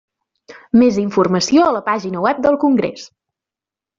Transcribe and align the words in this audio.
Més 0.83 0.95
informació 1.01 1.67
a 1.67 1.75
la 1.77 1.83
pàgina 1.91 2.25
web 2.25 2.41
del 2.47 2.59
congrés. 2.65 3.07